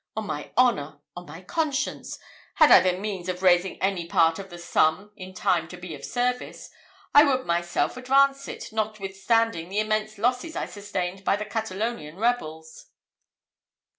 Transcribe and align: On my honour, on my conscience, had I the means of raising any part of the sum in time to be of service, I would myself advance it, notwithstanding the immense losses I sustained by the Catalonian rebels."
On 0.17 0.25
my 0.25 0.51
honour, 0.57 0.99
on 1.15 1.27
my 1.27 1.43
conscience, 1.43 2.17
had 2.55 2.71
I 2.71 2.79
the 2.81 2.93
means 2.97 3.29
of 3.29 3.43
raising 3.43 3.79
any 3.79 4.07
part 4.07 4.39
of 4.39 4.49
the 4.49 4.57
sum 4.57 5.11
in 5.15 5.31
time 5.35 5.67
to 5.67 5.77
be 5.77 5.93
of 5.93 6.03
service, 6.03 6.71
I 7.13 7.23
would 7.23 7.45
myself 7.45 7.97
advance 7.97 8.47
it, 8.47 8.71
notwithstanding 8.73 9.69
the 9.69 9.77
immense 9.77 10.17
losses 10.17 10.55
I 10.55 10.65
sustained 10.65 11.23
by 11.23 11.35
the 11.35 11.45
Catalonian 11.45 12.15
rebels." 12.17 12.87